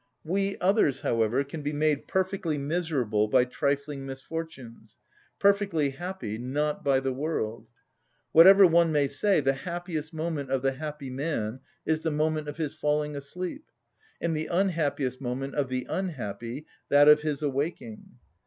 We 0.23 0.57
others, 0.57 1.01
however, 1.01 1.43
can 1.43 1.61
be 1.61 1.73
made 1.73 2.07
perfectly 2.07 2.57
miserable 2.57 3.27
by 3.27 3.45
trifling 3.45 4.03
misfortunes; 4.03 4.97
perfectly 5.37 5.91
happy, 5.91 6.39
not 6.39 6.83
by 6.83 7.01
the 7.01 7.13
world. 7.13 7.67
Whatever 8.31 8.65
one 8.65 8.91
may 8.91 9.07
say, 9.07 9.41
the 9.41 9.53
happiest 9.53 10.11
moment 10.11 10.49
of 10.49 10.63
the 10.63 10.71
happy 10.73 11.11
man 11.11 11.59
is 11.85 12.01
the 12.01 12.09
moment 12.09 12.47
of 12.47 12.57
his 12.57 12.73
falling 12.73 13.15
asleep, 13.15 13.69
and 14.19 14.35
the 14.35 14.47
unhappiest 14.47 15.21
moment 15.21 15.53
of 15.53 15.69
the 15.69 15.85
unhappy 15.87 16.65
that 16.89 17.07
of 17.07 17.21
his 17.21 17.43
awaking. 17.43 18.05